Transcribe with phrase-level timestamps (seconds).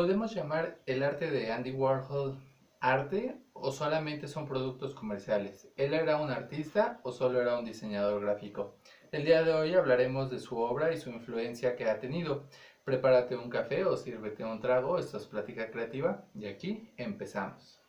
[0.00, 2.38] ¿Podemos llamar el arte de Andy Warhol
[2.80, 5.70] arte o solamente son productos comerciales?
[5.76, 8.76] ¿Él era un artista o solo era un diseñador gráfico?
[9.12, 12.46] El día de hoy hablaremos de su obra y su influencia que ha tenido.
[12.82, 17.79] Prepárate un café o sírvete un trago, esto es Plática Creativa y aquí empezamos.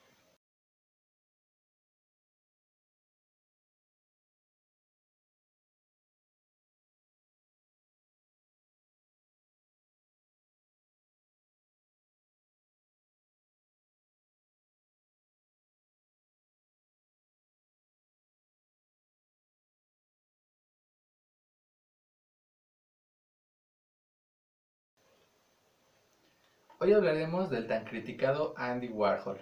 [26.84, 29.38] Hoy hablaremos del tan criticado Andy Warhol.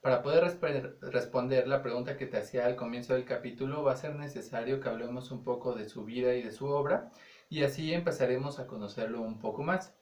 [0.00, 0.44] Para poder
[1.00, 4.88] responder la pregunta que te hacía al comienzo del capítulo, va a ser necesario que
[4.88, 7.10] hablemos un poco de su vida y de su obra,
[7.48, 9.92] y así empezaremos a conocerlo un poco más.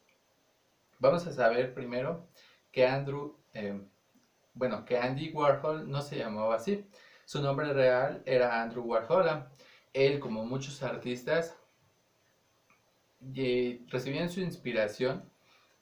[0.99, 2.29] Vamos a saber primero
[2.71, 3.81] que Andrew, eh,
[4.53, 6.87] bueno, que Andy Warhol no se llamaba así.
[7.25, 9.47] Su nombre real era Andrew Warhol.
[9.95, 11.57] Él, como muchos artistas,
[13.19, 15.32] recibían su inspiración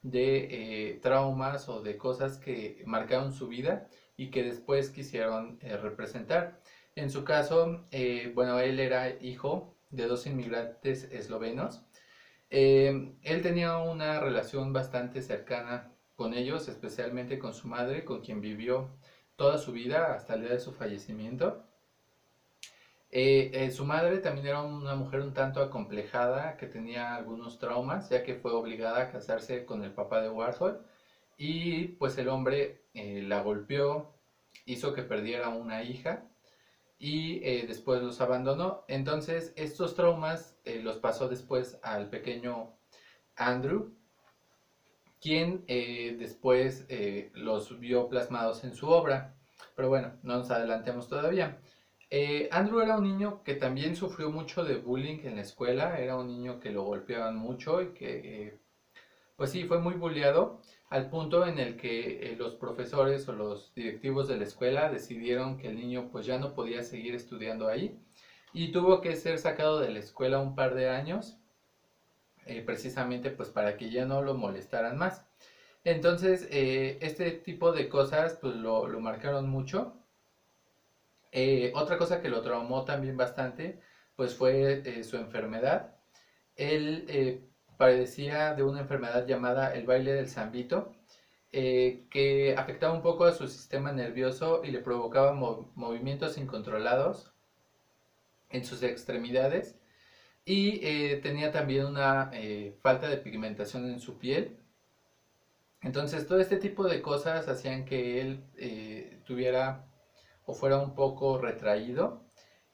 [0.03, 5.77] de eh, traumas o de cosas que marcaron su vida y que después quisieron eh,
[5.77, 6.61] representar.
[6.95, 11.85] En su caso, eh, bueno, él era hijo de dos inmigrantes eslovenos.
[12.51, 18.91] él tenía una relación bastante cercana con ellos, especialmente con su madre, con quien vivió
[19.37, 21.70] toda su vida hasta el día de su fallecimiento.
[23.13, 28.09] Eh, eh, su madre también era una mujer un tanto acomplejada que tenía algunos traumas
[28.09, 30.87] ya que fue obligada a casarse con el papá de Warhol
[31.37, 34.15] y pues el hombre eh, la golpeó,
[34.65, 36.29] hizo que perdiera una hija
[36.99, 38.85] y después los abandonó.
[38.87, 42.75] Entonces estos traumas los pasó después al pequeño
[43.37, 43.95] Andrew,
[45.21, 46.87] quien después
[47.33, 49.35] los vio plasmados en su obra.
[49.75, 51.59] Pero bueno, no nos adelantemos todavía.
[52.13, 56.17] Eh, Andrew era un niño que también sufrió mucho de bullying en la escuela, era
[56.17, 58.61] un niño que lo golpeaban mucho y que, eh,
[59.37, 60.61] pues sí, fue muy bulleado
[60.91, 65.57] al punto en el que eh, los profesores o los directivos de la escuela decidieron
[65.59, 67.97] que el niño pues ya no podía seguir estudiando ahí
[68.53, 71.37] y tuvo que ser sacado de la escuela un par de años
[72.67, 75.25] precisamente pues para que ya no lo molestaran más.
[75.85, 80.00] Entonces, este tipo de cosas pues lo, lo marcaron mucho
[81.33, 83.81] eh, otra cosa que lo traumó también bastante,
[84.17, 85.97] pues fue eh, su enfermedad.
[86.57, 90.93] Él eh, padecía de una enfermedad llamada el baile del zambito,
[91.53, 95.33] que afectaba un poco a su sistema nervioso y le provocaba
[95.75, 97.33] movimientos incontrolados
[98.51, 99.77] en sus extremidades
[100.45, 100.79] y
[101.23, 102.31] tenía también una
[102.83, 104.59] falta de pigmentación en su piel.
[105.83, 108.45] Entonces todo este tipo de cosas hacían que él
[109.25, 109.90] tuviera
[110.55, 112.23] fuera un poco retraído.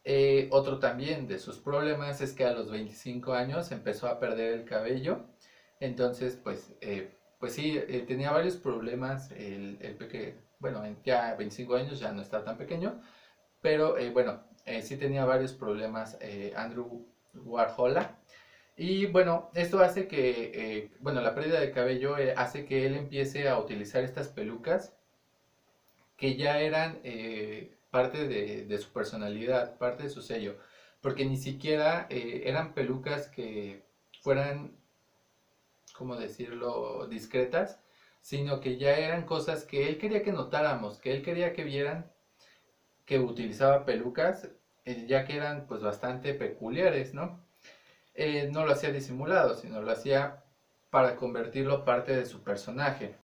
[0.05, 4.55] Eh, otro también de sus problemas es que a los 25 años empezó a perder
[4.55, 5.27] el cabello.
[5.81, 7.11] Entonces, pues, eh,
[7.41, 9.33] pues sí, eh, tenía varios problemas.
[9.33, 13.01] El, peque, bueno, ya 25 años ya no está tan pequeño.
[13.61, 14.45] Pero bueno,
[14.83, 16.19] sí tenía varios problemas
[16.57, 18.19] Andrew Warhola.
[18.77, 23.59] Y bueno, esto hace que, bueno, la pérdida de cabello hace que él empiece a
[23.59, 24.96] utilizar estas pelucas
[26.17, 30.57] que ya eran eh, parte de, su personalidad, parte de su sello,
[31.01, 33.87] porque ni siquiera eh, eran pelucas que
[34.23, 34.77] fueran,
[35.95, 37.81] ¿cómo decirlo?, discretas,
[38.21, 42.11] sino que ya eran cosas que él quería que notáramos, que él quería que vieran
[43.05, 44.49] que utilizaba pelucas,
[44.85, 47.45] eh, ya que eran pues bastante peculiares, ¿no?
[48.51, 50.43] no lo hacía disimulado, sino lo hacía
[50.91, 53.17] para convertirlo parte de su personaje.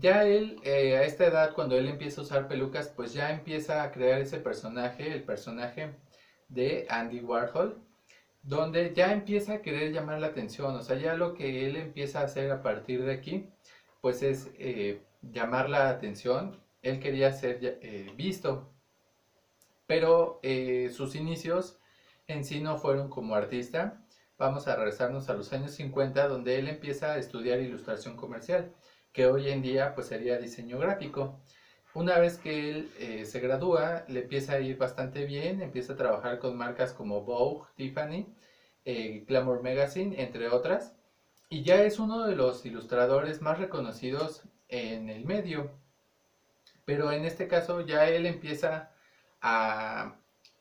[0.00, 3.82] Ya él, eh, a esta edad, cuando él empieza a usar pelucas, pues ya empieza
[3.82, 5.94] a crear ese personaje, el personaje
[6.48, 7.78] de Andy Warhol,
[8.42, 12.20] donde ya empieza a querer llamar la atención, o sea, ya lo que él empieza
[12.20, 13.48] a hacer a partir de aquí,
[14.00, 18.72] pues es eh, llamar la atención, él quería ser eh, visto,
[19.86, 20.40] pero
[20.92, 21.78] sus inicios
[22.26, 24.02] en sí no fueron como artista,
[24.38, 28.72] vamos a regresarnos a los años 50, donde él empieza a estudiar ilustración comercial
[29.12, 31.40] que hoy en día pues sería diseño gráfico.
[31.94, 35.96] Una vez que él eh, se gradúa, le empieza a ir bastante bien, empieza a
[35.96, 38.26] trabajar con marcas como Vogue, Tiffany,
[38.84, 40.94] eh, Glamour Magazine, entre otras,
[41.50, 45.70] y ya es uno de los ilustradores más reconocidos en el medio.
[46.86, 48.90] Pero en este caso ya él empieza
[49.42, 50.16] a,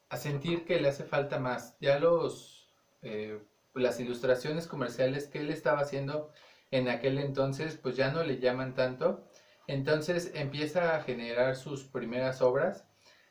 [0.10, 1.78] a sentir que le hace falta más.
[1.80, 2.68] Ya los,
[3.02, 3.40] eh,
[3.74, 6.32] las ilustraciones comerciales que él estaba haciendo
[6.72, 9.28] en aquel entonces pues ya no le llaman tanto.
[9.68, 12.88] Entonces empieza a generar sus primeras obras,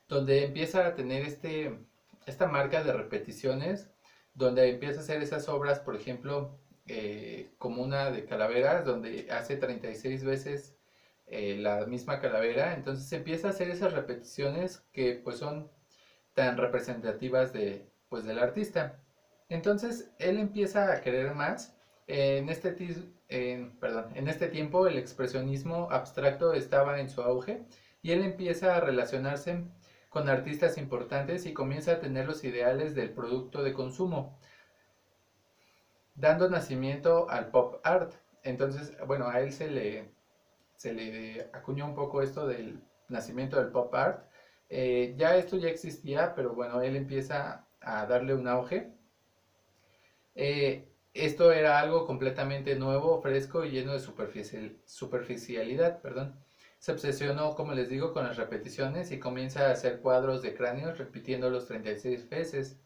[0.08, 1.78] donde empieza a tener este,
[2.26, 3.90] esta marca de repeticiones,
[4.34, 9.56] donde empieza a hacer esas obras, por ejemplo, eh, como una de calaveras, donde hace
[9.56, 10.76] 36 veces
[11.26, 12.74] eh, la misma calavera.
[12.74, 15.70] Entonces empieza a hacer esas repeticiones que pues son
[16.34, 19.00] tan representativas de, pues, del artista.
[19.48, 21.76] Entonces él empieza a querer más.
[22.12, 22.72] En este,
[23.78, 27.62] perdón, en este tiempo el expresionismo abstracto estaba en su auge
[28.02, 29.62] y él empieza a relacionarse
[30.08, 34.36] con artistas importantes y comienza a tener los ideales del producto de consumo,
[36.16, 38.12] dando nacimiento al pop art.
[38.42, 40.10] Entonces, bueno, a él se le,
[40.74, 44.26] se le acuñó un poco esto del nacimiento del pop art.
[44.68, 48.92] Eh, ya esto ya existía, pero bueno, él empieza a darle un auge.
[50.34, 54.00] Eh, esto era algo completamente nuevo, fresco y lleno de
[54.86, 56.00] superficialidad.
[56.00, 56.36] Perdón.
[56.78, 60.96] Se obsesionó, como les digo, con las repeticiones y comienza a hacer cuadros de cráneos
[60.96, 62.80] repitiéndolos 36 veces.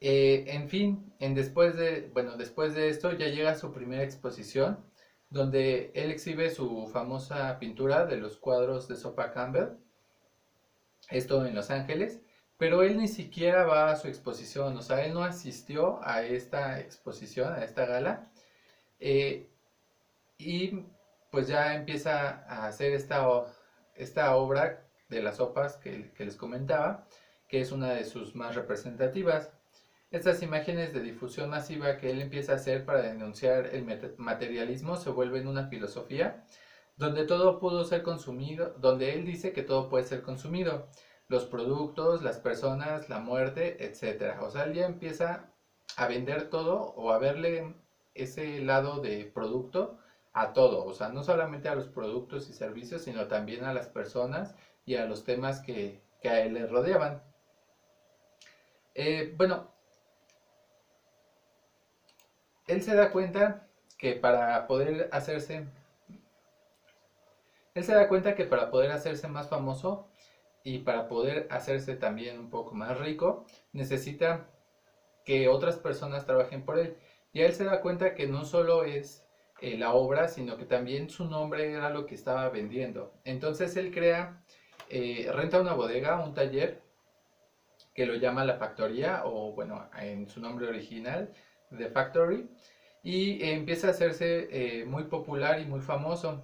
[0.00, 4.84] Eh, en fin, después, de, bueno, después de esto ya llega su primera exposición,
[5.30, 9.70] donde él exhibe su famosa pintura de los cuadros de Sopa Campbell,
[11.10, 12.20] esto en Los Ángeles,
[12.56, 16.80] pero él ni siquiera va a su exposición, o sea, él no asistió a esta
[16.80, 18.30] exposición, a esta gala,
[19.00, 19.48] eh,
[20.38, 20.84] y
[21.30, 23.44] pues ya empieza a hacer esta,
[23.96, 27.06] esta obra de las sopas que, les comentaba,
[27.48, 29.50] que es una de sus más representativas.
[30.10, 33.84] Estas imágenes de difusión masiva que él empieza a hacer para denunciar el
[34.16, 36.44] materialismo se vuelven una filosofía
[36.96, 40.88] donde todo pudo ser consumido, donde él dice que todo puede ser consumido,
[41.28, 44.40] los productos, las personas, la muerte, etc.
[44.42, 45.50] O sea, él ya empieza
[45.96, 47.74] a vender todo o a verle
[48.14, 49.98] ese lado de producto
[50.32, 53.88] a todo, o sea, no solamente a los productos y servicios, sino también a las
[53.88, 54.54] personas
[54.84, 57.22] y a los temas que, a él le rodeaban.
[58.94, 59.70] Eh, bueno,
[62.66, 63.68] él se da cuenta
[63.98, 65.66] que para poder hacerse,
[67.74, 70.08] él se da cuenta que para poder hacerse más famoso
[70.64, 74.48] y para poder hacerse también un poco más rico, necesita
[75.24, 76.96] que otras personas trabajen por él.
[77.32, 79.26] Y él se da cuenta que no solo es
[79.60, 83.12] eh, la obra, sino que también su nombre era lo que estaba vendiendo.
[83.24, 84.42] Entonces él crea,
[84.88, 86.82] eh, renta una bodega, un taller,
[87.94, 91.32] que lo llama La Factoría, o bueno, en su nombre original,
[91.76, 92.48] The Factory,
[93.02, 96.42] y empieza a hacerse eh, muy popular y muy famoso.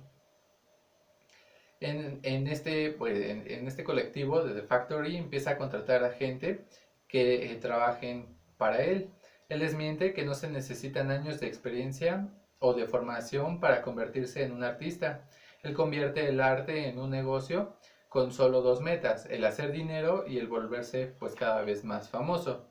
[1.80, 6.66] En, este, pues, en, este colectivo de The Factory empieza a contratar a gente
[7.08, 8.26] que trabajen
[8.58, 9.10] para él.
[9.48, 12.28] Él les miente que no se necesitan años de experiencia
[12.58, 15.26] o de formación para convertirse en un artista.
[15.62, 17.74] Él convierte el arte en un negocio
[18.08, 22.66] con solo dos metas, el hacer dinero y el volverse pues cada vez más famoso.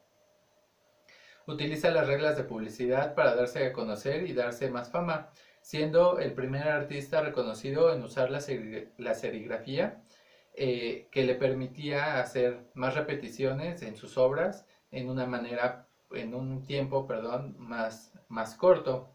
[1.48, 5.32] Utiliza las reglas de publicidad para darse a conocer y darse más fama,
[5.70, 10.02] siendo el primer artista reconocido en usar la, serigrafía
[10.56, 16.66] eh, que le permitía hacer más repeticiones en sus obras en una manera, en un
[16.66, 19.14] tiempo, perdón, más, más corto.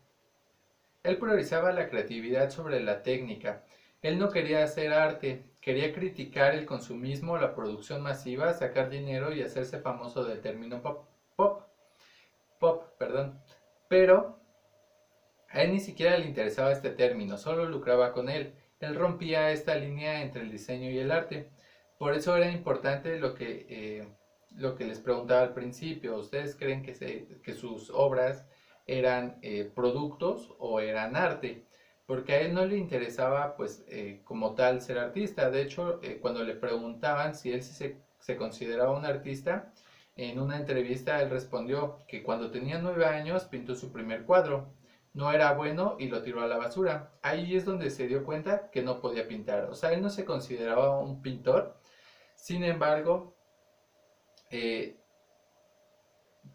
[1.02, 3.64] Él priorizaba la creatividad sobre la técnica.
[4.00, 9.42] Él no quería hacer arte, quería criticar el consumismo, la producción masiva, sacar dinero y
[9.42, 11.08] hacerse famoso del término pop.
[11.34, 11.62] Pop.
[12.60, 13.40] Pop, perdón.
[13.88, 14.43] Pero
[15.54, 18.54] a él ni siquiera le interesaba este término, solo lucraba con él.
[18.80, 21.48] Él rompía esta línea entre el diseño y el arte.
[21.96, 24.08] Por eso era importante lo que, eh,
[24.56, 26.16] lo que les preguntaba al principio.
[26.16, 28.44] ¿Ustedes creen que, sus obras
[28.86, 31.64] eran eh, productos o eran arte,
[32.04, 35.50] porque a él no le interesaba pues eh, como tal ser artista.
[35.50, 39.72] De hecho, cuando le preguntaban si él se, se, consideraba un artista,
[40.16, 44.74] en una entrevista él respondió que cuando tenía nueve años pintó su primer cuadro.
[45.14, 47.12] No era bueno y lo tiró a la basura.
[47.22, 49.64] Ahí es donde se dio cuenta que no podía pintar.
[49.70, 51.78] O sea, él no se consideraba un pintor.
[52.34, 53.34] Sin embargo,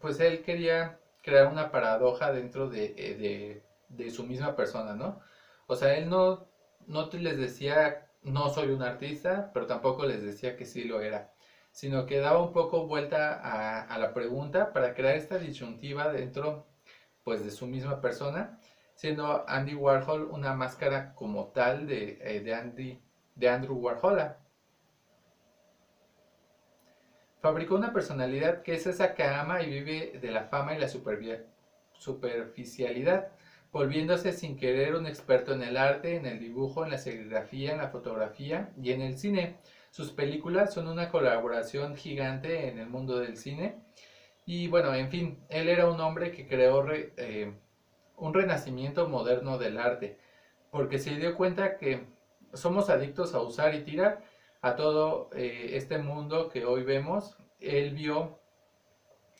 [0.00, 5.20] pues él quería crear una paradoja dentro eh, de, su misma persona, ¿no?
[5.66, 6.48] O sea, él no,
[6.86, 11.32] no les decía, no soy un artista, pero tampoco les decía que sí lo era,
[11.70, 13.40] sino que daba un poco vuelta
[13.92, 16.66] a, la pregunta para crear esta disyuntiva dentro,
[17.30, 18.58] pues, de su misma persona,
[18.96, 23.00] siendo Andy Warhol una máscara como tal de, eh, de, Andy,
[23.36, 24.34] de Andrew Warhol.
[27.40, 30.88] Fabricó una personalidad que es esa que ama y vive de la fama y la
[30.88, 33.28] superficialidad.
[33.70, 37.78] volviéndose sin querer un experto en el arte, en el dibujo, en la serigrafía, en
[37.78, 39.54] la fotografía y en el cine.
[39.92, 43.76] Sus películas son una colaboración gigante en el mundo del cine.
[44.52, 47.54] Y bueno, en fin, él era un hombre que creó eh,
[48.16, 50.18] un renacimiento moderno del arte,
[50.72, 52.08] porque se dio cuenta que
[52.52, 54.24] somos adictos a usar y tirar
[54.60, 57.38] a todo eh, este mundo que hoy vemos.
[57.60, 58.40] Él vio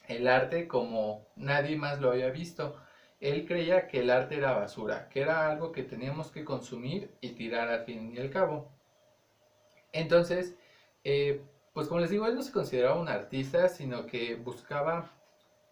[0.06, 2.80] el arte como nadie más lo había visto.
[3.18, 7.30] Él creía que el arte era basura, que era algo que teníamos que consumir y
[7.30, 8.70] tirar al fin y al cabo.
[9.92, 10.54] Entonces,
[11.02, 15.10] eh, pues como les digo, él no se consideraba un artista, sino que buscaba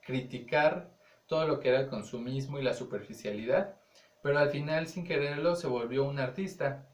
[0.02, 0.90] criticar
[1.26, 3.76] todo lo que era el consumismo y la superficialidad,
[4.23, 6.88] pero al final sin quererlo se volvió un artista.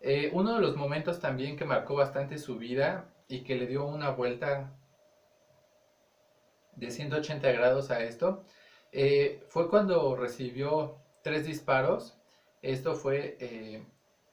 [0.00, 3.84] Eh, uno de los momentos también que marcó bastante su vida y que le dio
[3.84, 4.72] una vuelta
[6.76, 8.44] de 180 grados a esto,
[8.92, 12.16] eh, fue cuando recibió tres disparos.
[12.62, 13.84] Esto fue eh,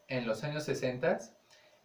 [0.08, 1.20] en los años 60.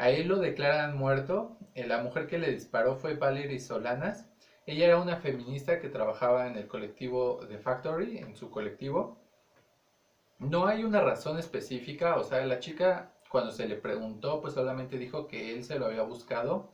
[0.00, 1.59] A él lo declaran muerto.
[1.75, 4.30] la mujer que le disparó fue Valerie Solanas.
[4.64, 9.19] Ella era una feminista que trabajaba en el colectivo The Factory, en su colectivo.
[10.38, 14.97] No hay una razón específica, o sea, la chica cuando se le preguntó, pues solamente
[14.97, 16.71] dijo que él se lo había buscado,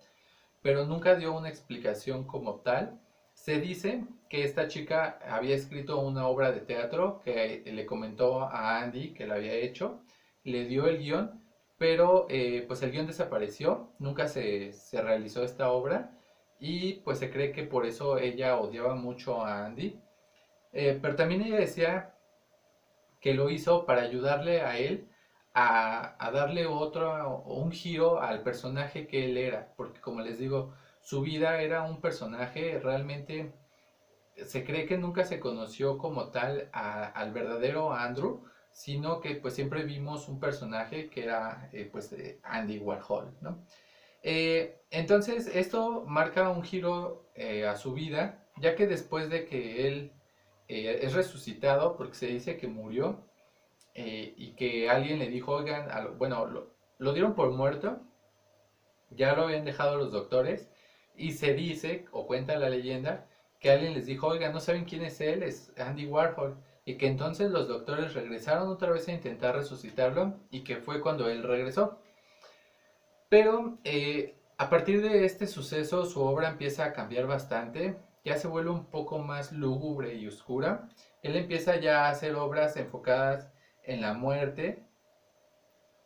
[0.63, 3.01] pero nunca dio una explicación como tal.
[3.35, 8.79] Se dice que esta chica había escrito una obra de teatro que le comentó a
[8.79, 10.01] Andy que la había hecho,
[10.45, 11.46] le dio el guion,
[11.79, 16.13] pero eh, pues el guion desapareció, nunca se, se realizó esta obra
[16.59, 20.01] y pues se cree que por eso ella odiaba mucho a Andy.
[20.73, 22.15] Eh, pero también ella decía
[23.21, 25.09] que lo hizo para ayudarle a él
[25.59, 31.23] a, darle otro, un giro al personaje que él era, porque como les digo, su
[31.23, 33.55] vida era un personaje realmente,
[34.45, 38.45] se cree que nunca se conoció como tal al verdadero Andrew,
[38.77, 43.65] sino que pues siempre vimos un personaje que era eh, pues Andy Warhol, ¿no?
[44.23, 49.89] Eh, entonces esto marca un giro eh, a su vida, ya que después de que
[49.89, 50.13] él
[50.69, 53.25] es resucitado, porque se dice que murió,
[53.95, 56.45] y que alguien le dijo, oigan, bueno,
[56.99, 58.01] lo, dieron por muerto,
[59.11, 60.69] ya lo habían dejado los doctores,
[61.15, 63.27] y se dice, o cuenta la leyenda,
[63.61, 66.57] que alguien les dijo, oigan, no saben quién es él, es Andy Warhol,
[66.87, 71.29] y que entonces los doctores regresaron otra vez a intentar resucitarlo, y que fue cuando
[71.29, 71.99] él regresó.
[73.29, 78.49] Pero eh, a partir de este suceso su obra empieza a cambiar bastante, ya se
[78.49, 80.89] vuelve un poco más lúgubre y oscura.
[81.23, 83.51] Él empieza ya a hacer obras enfocadas
[83.85, 84.85] en la muerte.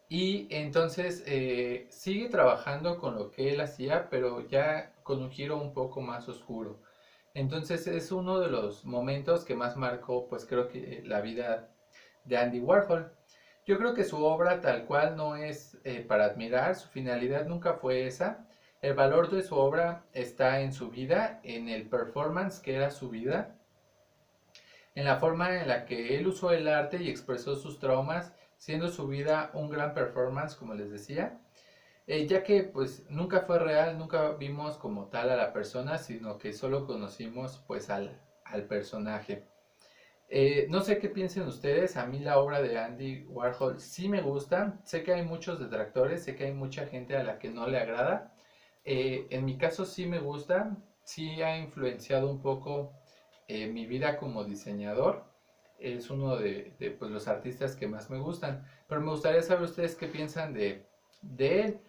[0.09, 5.57] Y entonces eh, sigue trabajando con lo que él hacía, pero ya con un giro
[5.57, 6.81] un poco más oscuro.
[7.35, 11.69] Entonces es uno de los momentos que más marcó, pues creo que la vida
[12.25, 13.13] de Andy Warhol.
[13.67, 17.75] Yo creo que su obra tal cual no es eh, para admirar, su finalidad nunca
[17.75, 18.47] fue esa.
[18.83, 23.11] El valor de su obra está en su vida, en el performance que era su
[23.11, 23.57] vida
[24.95, 28.89] en la forma en la que él usó el arte y expresó sus traumas, siendo
[28.89, 31.41] su vida un gran performance, como les decía,
[32.11, 36.39] eh, ya que pues nunca fue real, nunca vimos como tal a la persona, sino
[36.39, 39.47] que solo conocimos pues al, al personaje.
[40.29, 44.23] Eh, no sé qué piensen ustedes, a mí la obra de Andy Warhol sí me
[44.23, 47.69] gusta, sé que hay muchos detractores, sé que hay mucha gente a la que no
[47.69, 48.35] le agrada,
[48.85, 52.93] eh, en mi caso sí me gusta, sí ha influenciado un poco
[53.49, 55.25] mi vida como diseñador
[55.81, 58.65] es uno de, pues, los artistas que más me gustan.
[58.89, 60.87] Pero me gustaría saber ustedes qué piensan de,
[61.39, 61.81] él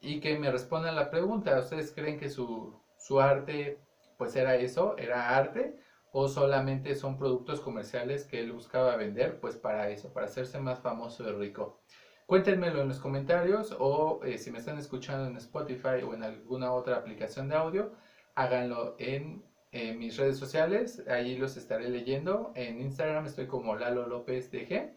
[0.00, 1.58] y que me respondan la pregunta.
[1.58, 3.78] ¿Ustedes creen que su, su arte
[4.18, 5.76] pues era eso, era arte?
[6.12, 10.80] ¿O solamente son productos comerciales que él buscaba vender pues para eso, para hacerse más
[10.80, 11.80] famoso y rico?
[12.26, 16.72] Cuéntenmelo en los comentarios o eh, si me están escuchando en Spotify o en alguna
[16.72, 17.92] otra aplicación de audio,
[18.34, 19.44] háganlo en
[19.76, 22.52] en mis redes sociales, ahí los estaré leyendo.
[22.54, 24.96] En Instagram estoy como Lalo López DG.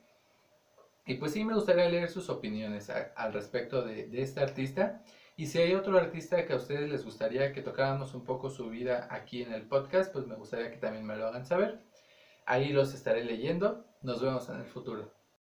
[1.09, 5.01] Y pues sí, me gustaría leer sus opiniones al respecto de, de, este artista.
[5.35, 8.69] Y si hay otro artista que a ustedes les gustaría que tocáramos un poco su
[8.69, 11.79] vida aquí en el podcast, pues me gustaría que también me lo hagan saber.
[12.45, 13.83] Ahí los estaré leyendo.
[14.03, 15.18] Nos vemos en el futuro.